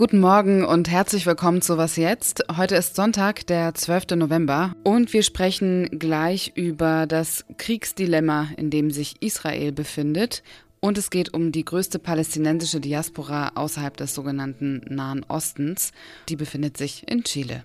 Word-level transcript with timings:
Guten 0.00 0.20
Morgen 0.20 0.64
und 0.64 0.90
herzlich 0.90 1.26
willkommen 1.26 1.60
zu 1.60 1.76
Was 1.76 1.96
jetzt? 1.96 2.42
Heute 2.56 2.74
ist 2.74 2.96
Sonntag, 2.96 3.46
der 3.48 3.74
12. 3.74 4.16
November 4.16 4.74
und 4.82 5.12
wir 5.12 5.22
sprechen 5.22 5.90
gleich 5.98 6.52
über 6.54 7.06
das 7.06 7.44
Kriegsdilemma, 7.58 8.48
in 8.56 8.70
dem 8.70 8.90
sich 8.90 9.20
Israel 9.20 9.72
befindet. 9.72 10.42
Und 10.80 10.96
es 10.96 11.10
geht 11.10 11.34
um 11.34 11.52
die 11.52 11.66
größte 11.66 11.98
palästinensische 11.98 12.80
Diaspora 12.80 13.52
außerhalb 13.56 13.94
des 13.94 14.14
sogenannten 14.14 14.80
Nahen 14.88 15.22
Ostens. 15.28 15.92
Die 16.30 16.36
befindet 16.36 16.78
sich 16.78 17.06
in 17.06 17.22
Chile. 17.22 17.62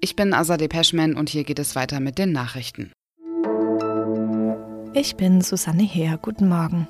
Ich 0.00 0.14
bin 0.14 0.34
Azadeh 0.34 0.68
Peschman 0.68 1.16
und 1.16 1.30
hier 1.30 1.42
geht 1.42 1.58
es 1.58 1.74
weiter 1.74 1.98
mit 1.98 2.16
den 2.16 2.30
Nachrichten. 2.30 2.92
Ich 4.94 5.16
bin 5.16 5.40
Susanne 5.40 5.82
Heer. 5.82 6.16
Guten 6.22 6.48
Morgen. 6.48 6.86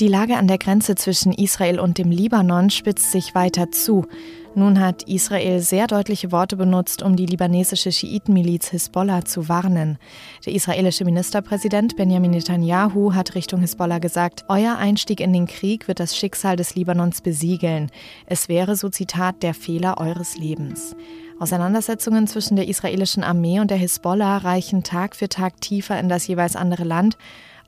Die 0.00 0.06
Lage 0.06 0.36
an 0.36 0.46
der 0.46 0.58
Grenze 0.58 0.94
zwischen 0.94 1.32
Israel 1.32 1.80
und 1.80 1.98
dem 1.98 2.12
Libanon 2.12 2.70
spitzt 2.70 3.10
sich 3.10 3.34
weiter 3.34 3.72
zu. 3.72 4.06
Nun 4.54 4.78
hat 4.78 5.02
Israel 5.08 5.58
sehr 5.58 5.88
deutliche 5.88 6.30
Worte 6.30 6.56
benutzt, 6.56 7.02
um 7.02 7.16
die 7.16 7.26
libanesische 7.26 7.90
Schiitenmiliz 7.90 8.68
Hisbollah 8.68 9.24
zu 9.24 9.48
warnen. 9.48 9.98
Der 10.46 10.54
israelische 10.54 11.04
Ministerpräsident 11.04 11.96
Benjamin 11.96 12.30
Netanyahu 12.30 13.12
hat 13.12 13.34
Richtung 13.34 13.60
Hisbollah 13.60 13.98
gesagt, 13.98 14.44
Euer 14.46 14.76
Einstieg 14.76 15.18
in 15.18 15.32
den 15.32 15.48
Krieg 15.48 15.88
wird 15.88 15.98
das 15.98 16.16
Schicksal 16.16 16.54
des 16.54 16.76
Libanons 16.76 17.20
besiegeln. 17.20 17.90
Es 18.26 18.48
wäre, 18.48 18.76
so 18.76 18.90
Zitat, 18.90 19.42
der 19.42 19.52
Fehler 19.52 19.98
eures 19.98 20.38
Lebens. 20.38 20.94
Auseinandersetzungen 21.40 22.28
zwischen 22.28 22.54
der 22.54 22.68
israelischen 22.68 23.24
Armee 23.24 23.58
und 23.58 23.72
der 23.72 23.78
Hisbollah 23.78 24.38
reichen 24.38 24.84
Tag 24.84 25.16
für 25.16 25.28
Tag 25.28 25.60
tiefer 25.60 25.98
in 25.98 26.08
das 26.08 26.28
jeweils 26.28 26.54
andere 26.54 26.84
Land. 26.84 27.16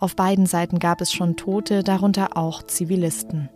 Auf 0.00 0.16
beiden 0.16 0.46
Seiten 0.46 0.78
gab 0.78 1.02
es 1.02 1.12
schon 1.12 1.36
Tote, 1.36 1.84
darunter 1.84 2.36
auch 2.36 2.62
Zivilisten. 2.62 3.50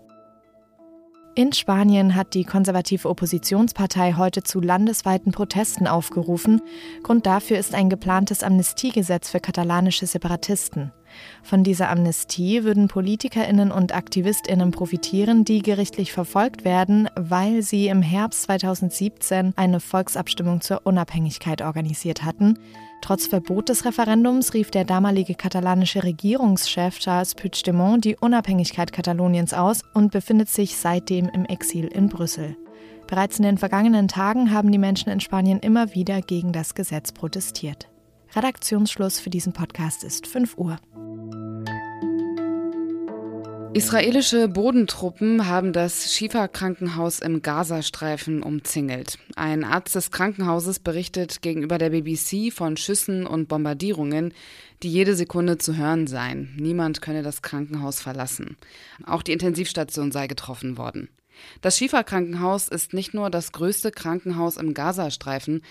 In 1.37 1.53
Spanien 1.53 2.15
hat 2.15 2.35
die 2.35 2.45
konservative 2.45 3.09
Oppositionspartei 3.09 4.13
heute 4.13 4.45
zu 4.45 4.61
landesweiten 4.61 5.33
Protesten 5.33 5.89
aufgerufen. 5.89 6.61
Grund 7.03 7.27
dafür 7.27 7.59
ist 7.59 7.75
ein 7.75 7.91
geplantes 7.91 8.45
Amnestiegesetz 8.45 9.31
für 9.31 9.41
katalanische 9.41 10.07
Separatisten. 10.07 10.93
Von 11.43 11.65
dieser 11.65 11.91
Amnestie 11.91 12.65
würden 12.65 12.89
Politikerinnen 12.89 13.71
und 13.71 13.95
Aktivistinnen 13.95 14.71
profitieren, 14.71 15.45
die 15.45 15.61
gerichtlich 15.61 16.13
verfolgt 16.13 16.65
werden, 16.65 17.09
weil 17.17 17.63
sie 17.63 17.89
im 17.89 18.03
Herbst 18.03 18.43
2017 18.43 19.53
eine 19.57 19.81
Volksabstimmung 19.81 20.61
zur 20.61 20.83
Unabhängigkeit 20.85 21.63
organisiert 21.63 22.25
hatten. 22.25 22.59
Trotz 23.01 23.27
Verbot 23.27 23.69
des 23.69 23.85
Referendums 23.85 24.55
rief 24.55 24.71
der 24.71 24.85
damalige 24.85 25.35
katalanische 25.35 26.05
Regierungschef 26.05 26.99
Charles 26.99 27.35
Puigdemont 27.35 28.05
die 28.05 28.17
Unabhängigkeit 28.17 28.93
Kataloniens 28.93 29.53
aus 29.53 29.83
und 29.93 30.11
befindet 30.11 30.49
sich 30.49 30.77
seitdem 30.77 31.29
im 31.29 31.45
Exil 31.45 31.87
in 31.87 32.09
Brüssel. 32.09 32.57
Bereits 33.07 33.39
in 33.39 33.45
den 33.45 33.59
vergangenen 33.59 34.09
Tagen 34.09 34.51
haben 34.53 34.73
die 34.73 34.79
Menschen 34.79 35.11
in 35.11 35.21
Spanien 35.21 35.61
immer 35.61 35.95
wieder 35.95 36.23
gegen 36.23 36.53
das 36.53 36.75
Gesetz 36.75 37.13
protestiert. 37.13 37.89
Redaktionsschluss 38.35 39.21
für 39.21 39.31
diesen 39.31 39.53
Podcast 39.53 40.03
ist 40.03 40.27
5 40.27 40.57
Uhr. 40.57 40.79
Israelische 43.75 44.47
Bodentruppen 44.47 45.49
haben 45.49 45.73
das 45.73 46.15
Shifa-Krankenhaus 46.15 47.19
im 47.19 47.43
Gazastreifen 47.43 48.45
umzingelt. 48.45 49.19
Ein 49.35 49.65
Arzt 49.65 49.97
des 49.97 50.13
Krankenhauses 50.13 50.79
berichtet 50.79 51.43
gegenüber 51.43 51.77
der 51.77 51.91
BBC 51.91 52.53
von 52.53 52.77
Schüssen 52.77 53.27
und 53.27 53.49
Bombardierungen, 53.49 54.33
die 54.85 54.91
jede 54.91 55.17
Sekunde 55.17 55.59
zu 55.59 55.77
hören 55.77 56.07
seien. 56.07 56.55
Niemand 56.57 57.03
könne 57.03 57.25
das 57.25 57.43
Krankenhaus 57.43 58.01
verlassen. 58.01 58.57
Auch 59.07 59.23
die 59.23 59.33
Intensivstation 59.33 60.13
sei 60.13 60.29
getroffen 60.29 60.79
worden. 60.79 61.09
Das 61.61 61.79
Shifa-Krankenhaus 61.79 62.69
ist 62.69 62.93
nicht 62.93 63.15
nur 63.15 63.31
das 63.31 63.53
größte 63.53 63.91
Krankenhaus 63.91 64.57
im 64.57 64.75
Gazastreifen, 64.75 65.63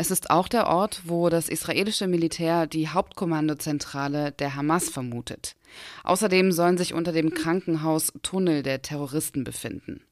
es 0.00 0.12
ist 0.12 0.30
auch 0.30 0.46
der 0.46 0.68
Ort, 0.68 1.02
wo 1.06 1.28
das 1.28 1.48
israelische 1.48 2.06
Militär 2.06 2.68
die 2.68 2.88
Hauptkommandozentrale 2.88 4.30
der 4.30 4.54
Hamas 4.54 4.88
vermutet. 4.90 5.56
Außerdem 6.04 6.52
sollen 6.52 6.78
sich 6.78 6.94
unter 6.94 7.10
dem 7.10 7.34
Krankenhaus 7.34 8.12
Tunnel 8.22 8.62
der 8.62 8.80
Terroristen 8.80 9.42
befinden. 9.42 10.04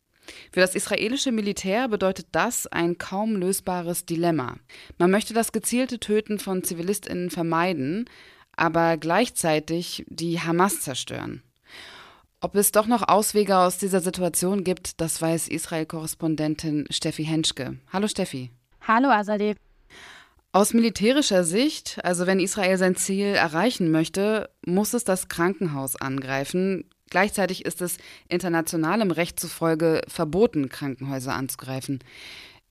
Für 0.50 0.58
das 0.58 0.74
israelische 0.74 1.30
Militär 1.30 1.86
bedeutet 1.86 2.26
das 2.32 2.66
ein 2.66 2.98
kaum 2.98 3.36
lösbares 3.36 4.06
Dilemma. 4.06 4.56
Man 4.98 5.12
möchte 5.12 5.34
das 5.34 5.52
gezielte 5.52 6.00
Töten 6.00 6.40
von 6.40 6.64
Zivilistinnen 6.64 7.30
vermeiden, 7.30 8.10
aber 8.56 8.96
gleichzeitig 8.96 10.04
die 10.08 10.40
Hamas 10.40 10.80
zerstören. 10.80 11.42
Ob 12.42 12.54
es 12.54 12.70
doch 12.70 12.86
noch 12.86 13.08
Auswege 13.08 13.56
aus 13.56 13.78
dieser 13.78 14.00
Situation 14.00 14.62
gibt, 14.62 15.00
das 15.00 15.22
weiß 15.22 15.48
Israel-Korrespondentin 15.48 16.86
Steffi 16.90 17.24
Henschke. 17.24 17.78
Hallo 17.90 18.08
Steffi. 18.08 18.50
Hallo 18.86 19.08
Azadeh. 19.08 19.54
Aus 20.52 20.74
militärischer 20.74 21.44
Sicht, 21.44 21.98
also 22.04 22.26
wenn 22.26 22.38
Israel 22.38 22.76
sein 22.76 22.94
Ziel 22.94 23.28
erreichen 23.28 23.90
möchte, 23.90 24.50
muss 24.66 24.92
es 24.92 25.04
das 25.04 25.28
Krankenhaus 25.28 25.96
angreifen. 25.96 26.84
Gleichzeitig 27.08 27.64
ist 27.64 27.80
es 27.80 27.96
internationalem 28.28 29.10
Recht 29.12 29.40
zufolge 29.40 30.02
verboten, 30.06 30.68
Krankenhäuser 30.68 31.32
anzugreifen. 31.32 32.00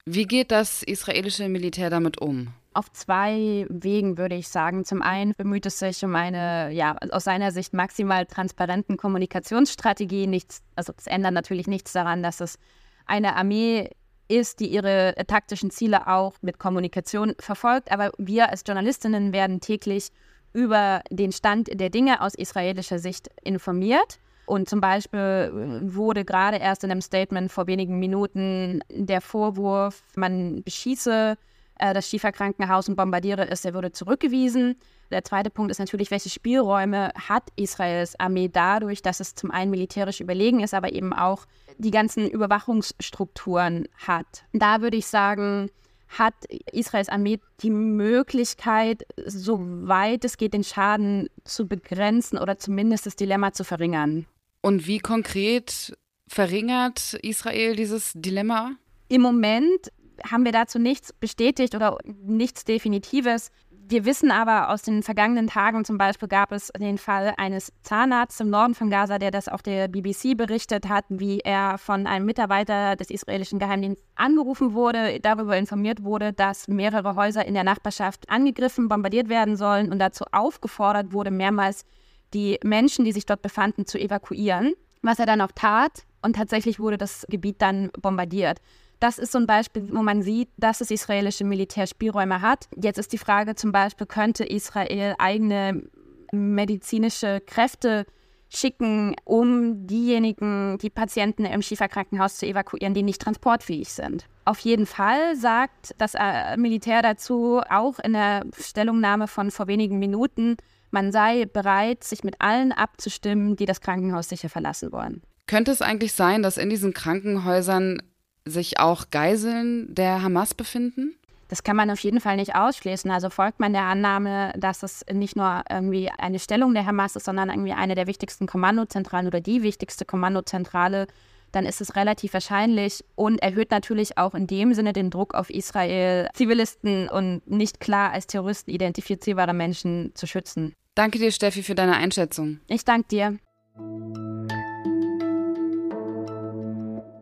Wie 0.06 0.26
geht 0.28 0.52
das 0.52 0.84
israelische 0.84 1.50
Militär 1.50 1.90
damit 1.90 2.22
um? 2.22 2.50
Auf 2.76 2.92
zwei 2.92 3.66
Wegen 3.70 4.18
würde 4.18 4.36
ich 4.36 4.50
sagen. 4.50 4.84
Zum 4.84 5.02
einen 5.02 5.34
bemüht 5.38 5.66
es 5.66 5.80
sich 5.80 6.04
um 6.04 6.14
eine, 6.14 6.72
ja, 6.74 6.98
aus 7.10 7.24
seiner 7.24 7.54
Sicht 7.54 7.74
maximal 7.74 8.26
transparenten 8.26 8.98
Kommunikationsstrategie. 8.98 10.28
Nichts, 10.28 10.62
also 10.76 10.92
es 10.98 11.08
ändert 11.08 11.34
natürlich 11.34 11.68
nichts 11.68 11.94
daran, 11.94 12.22
dass 12.22 12.42
es 12.42 12.60
eine 13.06 13.38
Armee 13.38 13.92
ist, 14.28 14.60
die 14.60 14.68
ihre 14.68 15.16
taktischen 15.26 15.72
Ziele 15.72 16.08
auch 16.08 16.34
mit 16.42 16.60
Kommunikation 16.60 17.34
verfolgt. 17.40 17.94
Aber 17.94 18.12
wir 18.18 18.50
als 18.50 18.64
Journalistinnen 18.68 19.32
werden 19.32 19.62
täglich 19.62 20.10
über 20.52 21.02
den 21.10 21.32
Stand 21.32 21.80
der 21.80 21.90
Dinge 21.90 22.20
aus 22.20 22.36
israelischer 22.36 23.00
Sicht 23.00 23.30
informiert. 23.42 24.20
Und 24.48 24.68
zum 24.68 24.82
Beispiel 24.82 25.20
äh, 25.20 25.96
wurde 25.96 26.26
gerade 26.26 26.58
erst 26.58 26.84
in 26.84 26.92
einem 26.92 27.02
Statement 27.02 27.54
vor 27.54 27.68
wenigen 27.68 28.00
Minuten 28.00 28.82
der 28.90 29.22
Vorwurf, 29.22 30.04
man 30.18 30.62
beschieße 30.62 31.38
äh, 31.80 31.94
das 31.94 32.10
Schieferkrankenhaus 32.10 32.90
und 32.90 32.96
bombardiere 32.96 33.50
es, 33.50 33.62
der 33.62 33.74
würde 33.74 33.92
zurückgewiesen. 33.92 34.76
Der 35.12 35.24
zweite 35.24 35.50
Punkt 35.50 35.72
ist 35.72 35.80
natürlich, 35.80 36.12
welche 36.12 36.30
Spielräume 36.30 37.12
hat 37.16 37.44
Israels 37.56 38.20
Armee 38.20 38.50
dadurch, 38.52 39.02
dass 39.02 39.20
es 39.20 39.36
zum 39.36 39.52
einen 39.52 39.72
militärisch 39.72 40.20
überlegen 40.22 40.62
ist, 40.62 40.74
aber 40.74 40.94
eben 40.94 41.14
auch 41.14 41.46
die 41.78 41.92
ganzen 41.92 42.30
Überwachungsstrukturen 42.30 43.88
hat. 43.98 44.46
Da 44.54 44.82
würde 44.82 44.98
ich 44.98 45.08
sagen, 45.08 45.70
hat 46.08 46.34
Israels 46.72 47.10
Armee 47.10 47.40
die 47.62 47.70
Möglichkeit, 47.70 49.06
soweit 49.26 50.24
es 50.24 50.38
geht, 50.38 50.54
den 50.54 50.64
Schaden 50.64 51.30
zu 51.44 51.68
begrenzen 51.68 52.38
oder 52.38 52.58
zumindest 52.58 53.06
das 53.06 53.16
Dilemma 53.16 53.54
zu 53.54 53.64
verringern. 53.64 54.26
Und 54.62 54.88
wie 54.88 55.00
konkret 55.00 55.96
verringert 56.28 57.14
Israel 57.22 57.76
dieses 57.76 58.14
Dilemma? 58.16 58.72
Im 59.10 59.22
Moment 59.22 59.92
haben 60.30 60.46
wir 60.46 60.52
dazu 60.52 60.80
nichts 60.80 61.14
bestätigt 61.14 61.76
oder 61.76 61.98
nichts 62.04 62.66
Definitives. 62.66 63.52
Wir 63.88 64.04
wissen 64.04 64.32
aber 64.32 64.72
aus 64.72 64.82
den 64.82 65.04
vergangenen 65.04 65.46
Tagen, 65.46 65.86
zum 65.86 66.00
Beispiel 66.00 66.28
gab 66.28 66.52
es 66.52 66.72
den 66.76 66.98
Fall 66.98 67.36
eines 67.38 67.72
Zahnarztes 67.84 68.40
im 68.40 68.50
Norden 68.50 68.74
von 68.74 68.90
Gaza, 68.90 69.20
der 69.20 69.30
das 69.30 69.48
auf 69.48 69.62
der 69.62 69.88
BBC 69.88 70.36
berichtet 70.36 70.90
hat, 70.90 71.06
wie 71.10 71.40
er 71.42 71.78
von 71.78 72.08
einem 72.08 72.26
Mitarbeiter 72.26 72.96
des 72.96 73.12
israelischen 73.12 73.60
Geheimdienstes 73.60 74.04
angerufen 74.16 74.74
wurde, 74.74 75.20
darüber 75.20 75.56
informiert 75.56 76.04
wurde, 76.04 76.34
dass 76.34 76.68
mehrere 76.68 77.16
Häuser 77.16 77.46
in 77.46 77.54
der 77.54 77.64
Nachbarschaft 77.64 78.28
angegriffen, 78.28 78.88
bombardiert 78.88 79.30
werden 79.30 79.56
sollen 79.56 79.92
und 79.92 80.00
dazu 80.00 80.26
aufgefordert 80.32 81.14
wurde, 81.14 81.30
mehrmals 81.30 81.86
die 82.34 82.60
Menschen, 82.64 83.06
die 83.06 83.12
sich 83.12 83.28
dort 83.28 83.44
befanden, 83.44 83.86
zu 83.86 84.00
evakuieren, 84.00 84.74
was 85.04 85.20
er 85.20 85.28
dann 85.28 85.42
auch 85.42 85.52
tat. 85.54 86.06
Und 86.24 86.38
tatsächlich 86.38 86.80
wurde 86.80 86.98
das 86.98 87.28
Gebiet 87.30 87.62
dann 87.62 87.92
bombardiert. 88.02 88.58
Das 89.06 89.20
ist 89.20 89.34
so 89.34 89.38
ein 89.38 89.46
Beispiel, 89.46 89.88
wo 89.92 90.02
man 90.02 90.24
sieht, 90.24 90.50
dass 90.58 90.80
das 90.80 90.90
israelische 90.90 91.44
Militär 91.44 91.86
Spielräume 91.86 92.42
hat. 92.42 92.68
Jetzt 92.76 92.98
ist 92.98 93.14
die 93.14 93.20
Frage 93.20 93.54
zum 93.54 93.72
Beispiel, 93.72 94.08
könnte 94.08 94.44
Israel 94.44 95.14
eigene 95.20 95.84
medizinische 96.32 97.40
Kräfte 97.46 98.08
schicken, 98.50 99.16
um 99.24 99.86
diejenigen, 99.86 100.80
die 100.80 100.90
Patienten 100.90 101.46
im 101.46 101.62
Schieferkrankenhaus 101.62 102.38
zu 102.38 102.48
evakuieren, 102.48 102.96
die 102.96 103.04
nicht 103.04 103.22
transportfähig 103.22 103.90
sind. 103.90 104.26
Auf 104.44 104.58
jeden 104.62 104.88
Fall 104.88 105.36
sagt 105.36 105.94
das 106.00 106.16
äh, 106.16 106.58
Militär 106.58 107.04
dazu 107.04 107.62
auch 107.70 108.00
in 108.00 108.14
der 108.14 108.44
Stellungnahme 108.60 109.28
von 109.28 109.52
vor 109.52 109.68
wenigen 109.68 110.00
Minuten, 110.00 110.58
man 110.90 111.12
sei 111.12 111.46
bereit, 111.46 112.04
sich 112.04 112.24
mit 112.24 112.42
allen 112.42 112.72
abzustimmen, 112.72 113.56
die 113.56 113.68
das 113.68 113.82
Krankenhaus 113.82 114.30
sicher 114.30 114.50
verlassen 114.50 114.92
wollen. 114.92 115.22
Könnte 115.46 115.70
es 115.70 115.84
eigentlich 115.84 116.14
sein, 116.14 116.42
dass 116.42 116.58
in 116.58 116.72
diesen 116.72 116.92
Krankenhäusern 116.92 118.02
sich 118.46 118.80
auch 118.80 119.10
Geiseln 119.12 119.94
der 119.94 120.22
Hamas 120.22 120.54
befinden? 120.54 121.16
Das 121.48 121.64
kann 121.64 121.76
man 121.76 121.92
auf 121.92 122.00
jeden 122.00 122.22
Fall 122.22 122.38
nicht 122.38 122.56
ausschließen. 122.56 123.12
Also 123.12 123.30
folgt 123.30 123.60
man 123.60 123.74
der 123.74 123.84
Annahme, 123.84 124.54
dass 124.58 124.84
es 124.84 125.06
nicht 125.12 125.36
nur 125.36 125.64
irgendwie 125.70 126.10
eine 126.10 126.40
Stellung 126.40 126.74
der 126.74 126.86
Hamas 126.86 127.16
ist, 127.16 127.26
sondern 127.26 127.50
irgendwie 127.50 127.74
eine 127.74 127.96
der 127.96 128.08
wichtigsten 128.08 128.48
Kommandozentralen 128.48 129.28
oder 129.28 129.42
die 129.42 129.62
wichtigste 129.62 130.06
Kommandozentrale, 130.06 131.08
dann 131.52 131.66
ist 131.66 131.82
es 131.82 131.96
relativ 131.96 132.34
wahrscheinlich 132.34 133.04
und 133.16 133.42
erhöht 133.42 133.72
natürlich 133.72 134.18
auch 134.18 134.34
in 134.34 134.48
dem 134.48 134.74
Sinne 134.74 134.92
den 134.92 135.10
Druck 135.10 135.34
auf 135.34 135.50
Israel, 135.50 136.30
Zivilisten 136.34 137.08
und 137.08 137.50
nicht 137.50 137.80
klar 137.80 138.12
als 138.12 138.28
Terroristen 138.28 138.72
identifizierbare 138.72 139.54
Menschen 139.54 140.12
zu 140.16 140.28
schützen. 140.28 140.74
Danke 140.96 141.20
dir, 141.20 141.32
Steffi, 141.32 141.64
für 141.64 141.76
deine 141.76 141.96
Einschätzung. 141.96 142.60
Ich 142.68 142.84
danke 142.84 143.08
dir. 143.10 144.65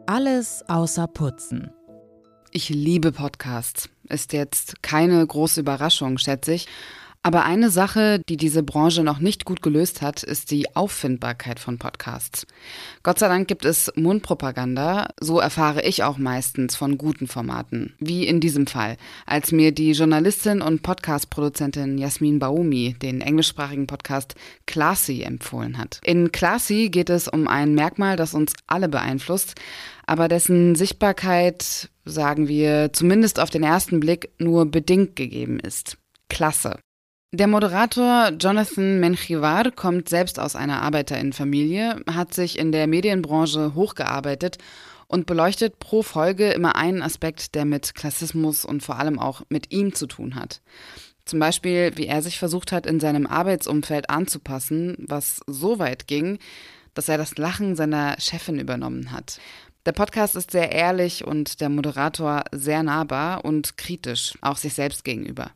Alles 0.05 0.65
außer 0.67 1.07
Putzen. 1.07 1.71
Ich 2.51 2.67
liebe 2.67 3.13
Podcasts. 3.13 3.88
Ist 4.09 4.33
jetzt 4.33 4.83
keine 4.83 5.25
große 5.25 5.61
Überraschung, 5.61 6.17
schätze 6.17 6.53
ich. 6.53 6.67
Aber 7.25 7.46
eine 7.46 7.70
Sache, 7.70 8.20
die 8.28 8.36
diese 8.36 8.64
Branche 8.64 9.02
noch 9.02 9.20
nicht 9.20 9.46
gut 9.46 9.62
gelöst 9.62 10.02
hat, 10.02 10.24
ist 10.24 10.52
die 10.52 10.75
Auffindbarkeit 10.75 11.58
von 11.58 11.78
Podcasts. 11.78 12.46
Gott 13.02 13.18
sei 13.18 13.30
Dank 13.30 13.48
gibt 13.48 13.64
es 13.64 13.90
Mundpropaganda, 13.96 15.08
so 15.22 15.40
erfahre 15.40 15.84
ich 15.84 16.04
auch 16.04 16.18
meistens 16.18 16.75
von 16.75 16.98
guten 16.98 17.28
Formaten. 17.28 17.96
Wie 17.98 18.28
in 18.28 18.42
diesem 18.42 18.68
Fall, 18.68 18.98
als 19.25 19.54
mir 19.54 19.72
die 19.72 19.94
Journalistin 19.94 20.62
und 20.62 20.84
Podcast-Produzentin 20.84 21.98
Jasmin 21.98 22.40
Baumi 22.40 22.98
den 23.02 23.22
englischsprachigen 23.22 23.88
Podcast 23.88 24.36
Classy 24.66 25.22
empfohlen 25.22 25.78
hat. 25.78 26.02
In 26.04 26.34
Classy 26.34 26.90
geht 26.90 27.10
es 27.10 27.30
um 27.30 27.48
ein 27.48 27.74
Merkmal, 27.74 28.18
das 28.18 28.34
uns 28.34 28.52
alle 28.68 28.90
beeinflusst, 28.90 29.56
aber 30.06 30.28
dessen 30.28 30.75
Sichtbarkeit, 30.75 31.90
sagen 32.04 32.50
wir, 32.50 32.92
zumindest 32.92 33.40
auf 33.40 33.50
den 33.50 33.64
ersten 33.64 34.02
Blick 34.02 34.30
nur 34.40 34.66
bedingt 34.66 35.16
gegeben 35.16 35.62
ist. 35.62 35.98
Klasse. 36.28 36.80
Der 37.35 37.47
Moderator 37.47 38.30
Jonathan 38.39 39.00
Menchivar 39.00 39.71
kommt 39.71 40.07
selbst 40.07 40.39
aus 40.39 40.56
einer 40.56 40.83
Arbeiterinnenfamilie, 40.83 42.03
hat 42.07 42.31
sich 42.31 42.59
in 42.59 42.71
der 42.71 42.85
Medienbranche 42.85 43.74
hochgearbeitet 43.74 44.59
und 45.07 45.25
beleuchtet 45.25 45.80
pro 45.80 46.03
Folge 46.03 46.51
immer 46.51 46.75
einen 46.75 47.01
Aspekt, 47.01 47.56
der 47.56 47.65
mit 47.65 47.95
Klassismus 47.95 48.65
und 48.65 48.83
vor 48.83 49.00
allem 49.00 49.18
auch 49.18 49.41
mit 49.50 49.74
ihm 49.74 49.95
zu 49.95 50.06
tun 50.06 50.35
hat. 50.35 50.62
Zum 51.25 51.39
Beispiel, 51.39 51.94
wie 51.95 52.06
er 52.06 52.21
sich 52.21 52.38
versucht 52.38 52.71
hat, 52.71 52.85
in 52.85 53.00
seinem 53.00 53.25
Arbeitsumfeld 53.25 54.12
anzupassen, 54.12 54.95
was 55.00 55.39
so 55.47 55.79
weit 55.79 56.06
ging, 56.06 56.38
dass 56.94 57.09
er 57.09 57.18
das 57.18 57.39
Lachen 57.39 57.75
seiner 57.75 58.15
Chefin 58.19 58.59
übernommen 58.59 59.12
hat. 59.12 59.39
Der 59.88 59.94
Podcast 59.94 60.36
ist 60.36 60.51
sehr 60.51 60.71
ehrlich 60.71 61.25
und 61.25 61.62
der 61.62 61.69
Moderator 61.69 62.44
sehr 62.51 62.83
nahbar 62.83 63.44
und 63.44 63.75
kritisch, 63.75 64.36
auch 64.41 64.57
sich 64.57 64.75
selbst 64.75 65.03
gegenüber. 65.03 65.50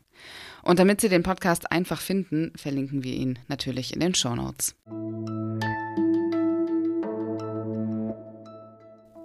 Und 0.68 0.78
damit 0.78 1.00
Sie 1.00 1.08
den 1.08 1.22
Podcast 1.22 1.72
einfach 1.72 1.98
finden, 1.98 2.52
verlinken 2.54 3.02
wir 3.02 3.14
ihn 3.14 3.38
natürlich 3.48 3.94
in 3.94 4.00
den 4.00 4.14
Show 4.14 4.34
Notes. 4.34 4.76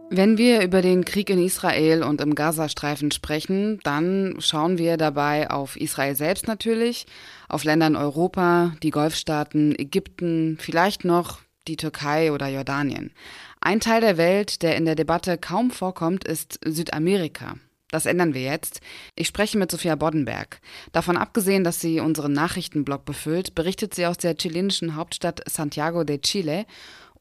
Wenn 0.09 0.37
wir 0.37 0.61
über 0.61 0.81
den 0.81 1.03
Krieg 1.03 1.29
in 1.29 1.43
Israel 1.43 2.03
und 2.03 2.21
im 2.21 2.35
Gazastreifen 2.35 3.11
sprechen, 3.11 3.81
dann 3.83 4.35
schauen 4.39 4.77
wir 4.77 4.95
dabei 4.95 5.51
auf 5.51 5.75
Israel 5.75 6.15
selbst 6.15 6.47
natürlich, 6.47 7.07
auf 7.49 7.65
Länder 7.65 7.87
in 7.87 7.97
Europa, 7.97 8.77
die 8.81 8.91
Golfstaaten, 8.91 9.77
Ägypten, 9.77 10.57
vielleicht 10.61 11.03
noch 11.03 11.41
die 11.67 11.75
Türkei 11.75 12.31
oder 12.31 12.47
Jordanien. 12.47 13.11
Ein 13.59 13.81
Teil 13.81 13.99
der 13.99 14.15
Welt, 14.15 14.61
der 14.61 14.77
in 14.77 14.85
der 14.85 14.95
Debatte 14.95 15.37
kaum 15.37 15.71
vorkommt, 15.71 16.23
ist 16.23 16.61
Südamerika. 16.63 17.57
Das 17.93 18.07
ändern 18.07 18.33
wir 18.33 18.41
jetzt. 18.41 18.81
Ich 19.15 19.27
spreche 19.27 19.55
mit 19.59 19.69
Sophia 19.69 19.93
Boddenberg. 19.93 20.59
Davon 20.93 21.15
abgesehen, 21.15 21.63
dass 21.63 21.79
sie 21.79 21.99
unseren 21.99 22.33
Nachrichtenblog 22.33 23.05
befüllt, 23.05 23.53
berichtet 23.53 23.93
sie 23.93 24.07
aus 24.07 24.17
der 24.17 24.35
chilenischen 24.35 24.95
Hauptstadt 24.95 25.43
Santiago 25.47 26.03
de 26.03 26.17
Chile 26.17 26.65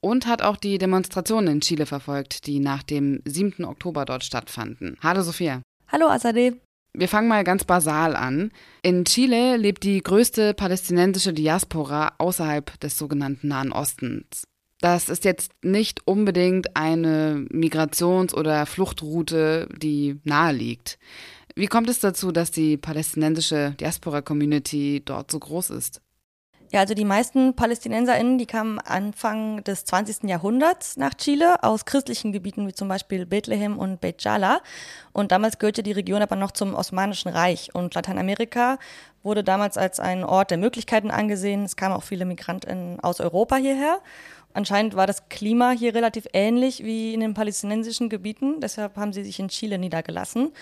und 0.00 0.26
hat 0.26 0.40
auch 0.40 0.56
die 0.56 0.78
Demonstrationen 0.78 1.56
in 1.56 1.60
Chile 1.60 1.84
verfolgt, 1.84 2.46
die 2.46 2.58
nach 2.58 2.82
dem 2.82 3.20
7. 3.26 3.66
Oktober 3.66 4.06
dort 4.06 4.24
stattfanden. 4.24 4.96
Hallo 5.02 5.20
Sophia. 5.20 5.60
Hallo 5.88 6.06
Azadeh. 6.06 6.54
Wir 6.94 7.08
fangen 7.08 7.28
mal 7.28 7.44
ganz 7.44 7.64
basal 7.64 8.16
an. 8.16 8.50
In 8.82 9.04
Chile 9.04 9.58
lebt 9.58 9.82
die 9.82 10.02
größte 10.02 10.54
palästinensische 10.54 11.34
Diaspora 11.34 12.14
außerhalb 12.16 12.80
des 12.80 12.96
sogenannten 12.96 13.48
Nahen 13.48 13.72
Ostens. 13.72 14.44
Das 14.82 15.08
ist 15.08 15.24
jetzt 15.24 15.52
nicht 15.62 16.08
unbedingt 16.08 16.76
eine 16.76 17.46
Migrations- 17.50 18.34
oder 18.34 18.66
Fluchtroute, 18.66 19.68
die 19.76 20.18
nahe 20.24 20.52
liegt. 20.52 20.98
Wie 21.54 21.68
kommt 21.68 21.88
es 21.88 22.00
dazu, 22.00 22.32
dass 22.32 22.50
die 22.50 22.76
palästinensische 22.78 23.76
Diaspora-Community 23.78 25.00
dort 25.04 25.30
so 25.30 25.38
groß 25.38 25.70
ist? 25.70 26.02
Ja, 26.72 26.80
also 26.80 26.94
die 26.94 27.04
meisten 27.04 27.54
PalästinenserInnen, 27.54 28.38
die 28.38 28.46
kamen 28.46 28.78
Anfang 28.80 29.62
des 29.62 29.84
20. 29.84 30.24
Jahrhunderts 30.24 30.96
nach 30.96 31.12
Chile 31.14 31.62
aus 31.62 31.84
christlichen 31.84 32.32
Gebieten 32.32 32.66
wie 32.66 32.72
zum 32.72 32.88
Beispiel 32.88 33.26
Bethlehem 33.26 33.78
und 33.78 34.00
Beit 34.00 34.24
Jala. 34.24 34.62
Und 35.12 35.32
damals 35.32 35.58
gehörte 35.58 35.82
die 35.82 35.92
Region 35.92 36.22
aber 36.22 36.34
noch 36.34 36.50
zum 36.50 36.74
Osmanischen 36.74 37.28
Reich. 37.28 37.74
Und 37.74 37.94
Lateinamerika 37.94 38.78
wurde 39.22 39.44
damals 39.44 39.76
als 39.76 40.00
ein 40.00 40.24
Ort 40.24 40.50
der 40.50 40.56
Möglichkeiten 40.56 41.10
angesehen. 41.10 41.64
Es 41.64 41.76
kamen 41.76 41.94
auch 41.94 42.04
viele 42.04 42.24
MigrantInnen 42.24 43.00
aus 43.00 43.20
Europa 43.20 43.56
hierher. 43.56 44.00
Anscheinend 44.54 44.96
war 44.96 45.06
das 45.06 45.28
Klima 45.28 45.70
hier 45.70 45.94
relativ 45.94 46.26
ähnlich 46.32 46.84
wie 46.84 47.14
in 47.14 47.20
den 47.20 47.34
palästinensischen 47.34 48.08
Gebieten. 48.08 48.60
Deshalb 48.60 48.96
haben 48.96 49.12
sie 49.12 49.24
sich 49.24 49.38
in 49.38 49.48
Chile 49.48 49.78
niedergelassen. 49.78 50.52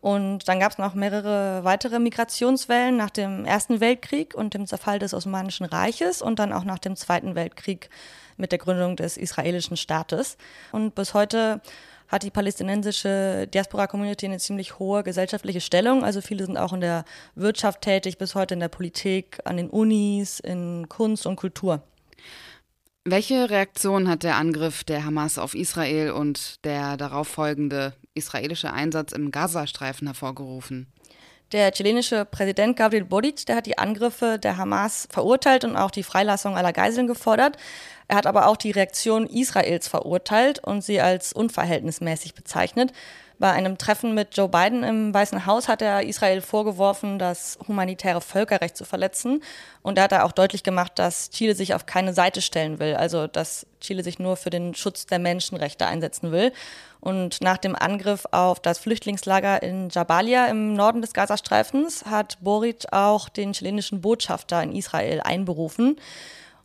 Und 0.00 0.48
dann 0.48 0.60
gab 0.60 0.72
es 0.72 0.78
noch 0.78 0.94
mehrere 0.94 1.64
weitere 1.64 1.98
Migrationswellen 1.98 2.96
nach 2.96 3.10
dem 3.10 3.44
Ersten 3.44 3.80
Weltkrieg 3.80 4.34
und 4.34 4.54
dem 4.54 4.66
Zerfall 4.66 5.00
des 5.00 5.12
Osmanischen 5.12 5.66
Reiches 5.66 6.22
und 6.22 6.38
dann 6.38 6.52
auch 6.52 6.64
nach 6.64 6.78
dem 6.78 6.94
Zweiten 6.94 7.34
Weltkrieg 7.34 7.90
mit 8.36 8.52
der 8.52 8.60
Gründung 8.60 8.94
des 8.94 9.16
israelischen 9.16 9.76
Staates. 9.76 10.36
Und 10.70 10.94
bis 10.94 11.14
heute 11.14 11.60
hat 12.06 12.22
die 12.22 12.30
palästinensische 12.30 13.48
Diaspora-Community 13.52 14.26
eine 14.26 14.38
ziemlich 14.38 14.78
hohe 14.78 15.02
gesellschaftliche 15.02 15.60
Stellung. 15.60 16.04
Also 16.04 16.20
viele 16.20 16.46
sind 16.46 16.56
auch 16.56 16.72
in 16.72 16.80
der 16.80 17.04
Wirtschaft 17.34 17.82
tätig, 17.82 18.18
bis 18.18 18.34
heute 18.34 18.54
in 18.54 18.60
der 18.60 18.68
Politik, 18.68 19.40
an 19.44 19.56
den 19.56 19.68
Unis, 19.68 20.40
in 20.40 20.88
Kunst 20.88 21.26
und 21.26 21.36
Kultur. 21.36 21.82
Welche 23.10 23.48
Reaktion 23.48 24.06
hat 24.06 24.22
der 24.22 24.36
Angriff 24.36 24.84
der 24.84 25.02
Hamas 25.02 25.38
auf 25.38 25.54
Israel 25.54 26.10
und 26.10 26.62
der 26.66 26.98
darauf 26.98 27.26
folgende 27.26 27.94
israelische 28.12 28.70
Einsatz 28.70 29.12
im 29.12 29.30
Gazastreifen 29.30 30.06
hervorgerufen? 30.06 30.92
Der 31.52 31.72
chilenische 31.72 32.26
Präsident 32.26 32.76
Gabriel 32.76 33.06
Boric, 33.06 33.46
der 33.46 33.56
hat 33.56 33.64
die 33.64 33.78
Angriffe 33.78 34.38
der 34.38 34.58
Hamas 34.58 35.08
verurteilt 35.10 35.64
und 35.64 35.74
auch 35.74 35.90
die 35.90 36.02
Freilassung 36.02 36.54
aller 36.54 36.74
Geiseln 36.74 37.06
gefordert. 37.06 37.56
Er 38.08 38.16
hat 38.16 38.26
aber 38.26 38.46
auch 38.46 38.58
die 38.58 38.72
Reaktion 38.72 39.26
Israels 39.26 39.88
verurteilt 39.88 40.62
und 40.62 40.84
sie 40.84 41.00
als 41.00 41.32
unverhältnismäßig 41.32 42.34
bezeichnet. 42.34 42.92
Bei 43.40 43.52
einem 43.52 43.78
Treffen 43.78 44.14
mit 44.14 44.36
Joe 44.36 44.48
Biden 44.48 44.82
im 44.82 45.14
Weißen 45.14 45.46
Haus 45.46 45.68
hat 45.68 45.80
er 45.80 46.02
Israel 46.02 46.40
vorgeworfen, 46.40 47.20
das 47.20 47.56
humanitäre 47.68 48.20
Völkerrecht 48.20 48.76
zu 48.76 48.84
verletzen. 48.84 49.44
Und 49.82 49.96
er 49.96 50.04
hat 50.04 50.14
auch 50.14 50.32
deutlich 50.32 50.64
gemacht, 50.64 50.92
dass 50.96 51.30
Chile 51.30 51.54
sich 51.54 51.72
auf 51.72 51.86
keine 51.86 52.12
Seite 52.12 52.42
stellen 52.42 52.80
will, 52.80 52.96
also 52.96 53.28
dass 53.28 53.64
Chile 53.80 54.02
sich 54.02 54.18
nur 54.18 54.36
für 54.36 54.50
den 54.50 54.74
Schutz 54.74 55.06
der 55.06 55.20
Menschenrechte 55.20 55.86
einsetzen 55.86 56.32
will. 56.32 56.52
Und 56.98 57.40
nach 57.40 57.58
dem 57.58 57.76
Angriff 57.76 58.26
auf 58.32 58.58
das 58.58 58.78
Flüchtlingslager 58.78 59.62
in 59.62 59.88
Jabalia 59.88 60.46
im 60.46 60.74
Norden 60.74 61.00
des 61.00 61.12
Gazastreifens 61.12 62.06
hat 62.06 62.38
Boric 62.40 62.92
auch 62.92 63.28
den 63.28 63.52
chilenischen 63.52 64.00
Botschafter 64.00 64.60
in 64.64 64.74
Israel 64.74 65.20
einberufen. 65.20 65.96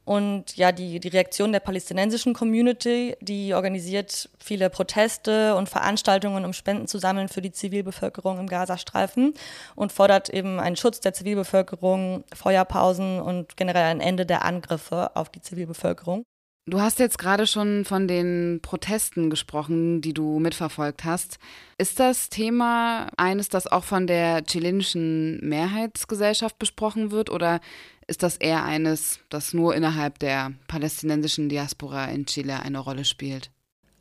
Und 0.06 0.58
ja, 0.58 0.72
die, 0.72 1.00
die 1.00 1.08
Reaktion 1.08 1.54
der 1.54 1.62
palästinensischen 1.62 2.34
Community, 2.34 3.16
die 3.22 3.54
organisiert 3.54 4.30
viele 4.38 4.70
Proteste 4.70 5.56
und 5.56 5.70
Veranstaltungen, 5.70 6.44
um 6.44 6.52
Spenden 6.52 6.88
zu 6.88 6.98
sammeln 6.98 7.30
für 7.30 7.42
die 7.42 7.52
Zivilbevölkerung 7.52 8.40
im 8.40 8.48
Gazastreifen 8.48 9.34
und 9.76 9.94
fordert 9.94 10.30
eben 10.30 10.60
einen 10.60 10.76
Schutz 10.76 11.00
der 11.00 11.14
Zivilbevölkerung, 11.14 12.26
Feuerpausen 12.36 13.22
und 13.22 13.56
generell 13.56 13.86
ein 13.86 14.02
Ende 14.02 14.26
der 14.26 14.44
Angriffe 14.44 15.16
auf 15.16 15.30
die 15.30 15.42
Zivilbevölkerung. 15.42 16.26
Du 16.66 16.80
hast 16.80 17.00
jetzt 17.00 17.18
gerade 17.18 17.46
schon 17.46 17.84
von 17.84 18.08
den 18.08 18.60
Protesten 18.62 19.30
gesprochen, 19.30 20.00
die 20.00 20.14
du 20.14 20.40
mitverfolgt 20.40 21.04
hast. 21.04 21.38
Ist 21.78 22.00
das 22.00 22.30
Thema 22.30 23.08
eines, 23.18 23.50
das 23.50 23.68
auch 23.68 23.84
von 23.84 24.08
der 24.08 24.46
chilenischen 24.46 25.46
Mehrheitsgesellschaft 25.46 26.58
besprochen 26.60 27.12
wird 27.12 27.30
oder 27.30 27.60
ist 28.08 28.24
das 28.24 28.38
eher 28.38 28.64
eines, 28.64 29.20
das 29.30 29.54
nur 29.54 29.76
innerhalb 29.76 30.20
der 30.20 30.54
palästinensischen 30.68 31.50
Diaspora 31.50 32.06
in 32.06 32.26
Chile 32.26 32.62
eine 32.62 32.80
Rolle 32.80 33.06
spielt? 33.06 33.52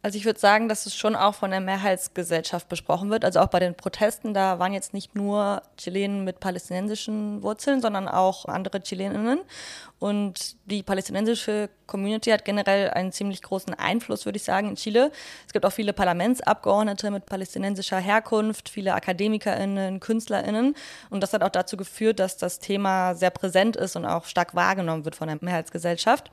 Also 0.04 0.18
ich 0.18 0.24
würde 0.24 0.40
sagen, 0.40 0.68
dass 0.68 0.84
es 0.86 0.96
schon 0.96 1.14
auch 1.14 1.36
von 1.36 1.52
der 1.52 1.60
Mehrheitsgesellschaft 1.60 2.68
besprochen 2.68 3.08
wird. 3.10 3.24
Also 3.24 3.38
auch 3.38 3.46
bei 3.46 3.60
den 3.60 3.76
Protesten, 3.76 4.34
da 4.34 4.58
waren 4.58 4.72
jetzt 4.72 4.92
nicht 4.92 5.14
nur 5.14 5.62
Chilenen 5.76 6.24
mit 6.24 6.40
palästinensischen 6.40 7.40
Wurzeln, 7.44 7.80
sondern 7.80 8.08
auch 8.08 8.46
andere 8.46 8.80
Chileninnen. 8.80 9.42
Und 10.00 10.56
die 10.68 10.82
palästinensische 10.82 11.70
Community 11.86 12.30
hat 12.30 12.44
generell 12.44 12.90
einen 12.90 13.12
ziemlich 13.12 13.42
großen 13.42 13.74
Einfluss, 13.74 14.24
würde 14.24 14.38
ich 14.38 14.42
sagen, 14.42 14.70
in 14.70 14.74
Chile. 14.74 15.12
Es 15.46 15.52
gibt 15.52 15.64
auch 15.64 15.72
viele 15.72 15.92
Parlamentsabgeordnete 15.92 17.12
mit 17.12 17.26
palästinensischer 17.26 17.98
Herkunft, 17.98 18.70
viele 18.70 18.94
AkademikerInnen, 18.94 20.00
KünstlerInnen. 20.00 20.74
Und 21.10 21.22
das 21.22 21.32
hat 21.32 21.44
auch 21.44 21.48
dazu 21.48 21.76
geführt, 21.76 22.18
dass 22.18 22.36
das 22.36 22.58
Thema 22.58 23.14
sehr 23.14 23.30
präsent 23.30 23.76
ist 23.76 23.94
und 23.94 24.04
auch 24.04 24.24
stark 24.24 24.56
wahrgenommen 24.56 25.04
wird 25.04 25.14
von 25.14 25.28
der 25.28 25.38
Mehrheitsgesellschaft. 25.40 26.32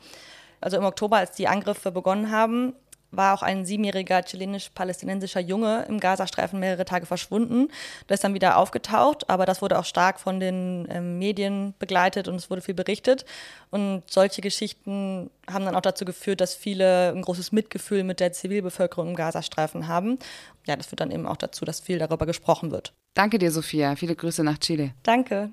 Also 0.60 0.78
im 0.78 0.86
Oktober, 0.86 1.18
als 1.18 1.34
die 1.34 1.48
Angriffe 1.48 1.92
begonnen 1.92 2.32
haben, 2.32 2.74
war 3.12 3.34
auch 3.34 3.42
ein 3.42 3.66
siebenjähriger 3.66 4.24
chilenisch-palästinensischer 4.24 5.40
Junge 5.40 5.86
im 5.88 6.00
Gazastreifen 6.00 6.60
mehrere 6.60 6.86
Tage 6.86 7.06
verschwunden. 7.06 7.70
Der 8.08 8.16
ist 8.16 8.24
dann 8.24 8.34
wieder 8.34 8.58
aufgetaucht, 8.58 9.30
aber 9.30 9.46
das 9.46 9.62
wurde 9.62 9.80
auch 9.80 9.86
stark 9.86 10.20
von 10.20 10.40
den 10.40 10.88
ähm, 10.90 11.20
Medien 11.20 11.74
begleitet 11.80 12.28
und 12.28 12.36
es 12.36 12.50
wurde 12.50 12.62
viel 12.62 12.76
berichtet. 12.76 13.26
Und 13.72 14.04
solche 14.10 14.42
Geschichten 14.42 15.30
haben 15.50 15.66
dann 15.66 15.76
auch 15.76 15.82
dazu 15.82 16.06
geführt, 16.06 16.42
dass 16.42 16.56
viele 16.56 17.12
ein 17.12 17.22
großes 17.22 17.52
Mitgefühl 17.52 18.04
mit 18.04 18.20
der 18.20 18.34
Zivilbevölkerung 18.34 19.10
im 19.10 19.16
Gazastreifen 19.16 19.88
haben. 19.88 20.20
Ja, 20.68 20.76
das 20.76 20.88
führt 20.88 21.02
dann 21.02 21.12
eben 21.12 21.26
auch 21.26 21.38
dazu, 21.38 21.66
dass 21.66 21.80
viel 21.80 22.00
darüber 22.00 22.26
gesprochen 22.26 22.72
wird. 22.72 22.94
Danke 23.16 23.40
dir, 23.40 23.52
Sophia. 23.52 23.96
Viele 23.96 24.16
Grüße 24.16 24.44
nach 24.44 24.60
Chile. 24.60 24.94
Danke. 25.04 25.52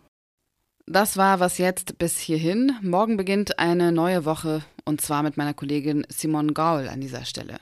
Das 0.88 1.16
war 1.16 1.40
was 1.40 1.58
jetzt 1.58 1.98
bis 1.98 2.16
hierhin. 2.16 2.72
Morgen 2.80 3.16
beginnt 3.16 3.58
eine 3.58 3.90
neue 3.90 4.24
Woche 4.24 4.62
und 4.84 5.00
zwar 5.00 5.24
mit 5.24 5.36
meiner 5.36 5.52
Kollegin 5.52 6.06
Simone 6.08 6.52
Gaul 6.52 6.88
an 6.88 7.00
dieser 7.00 7.24
Stelle. 7.24 7.58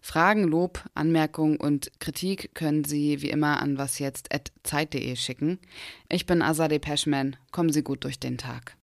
Fragen, 0.00 0.44
Lob, 0.44 0.84
Anmerkungen 0.94 1.56
und 1.56 1.90
Kritik 1.98 2.54
können 2.54 2.84
Sie 2.84 3.22
wie 3.22 3.30
immer 3.30 3.60
an 3.60 3.76
wasjetzt.zeit.de 3.76 5.16
schicken. 5.16 5.58
Ich 6.08 6.26
bin 6.26 6.42
Azadeh 6.42 6.78
Peschman. 6.78 7.34
Kommen 7.50 7.72
Sie 7.72 7.82
gut 7.82 8.04
durch 8.04 8.20
den 8.20 8.38
Tag. 8.38 8.76